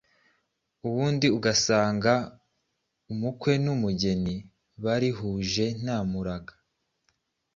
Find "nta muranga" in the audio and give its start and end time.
5.81-6.53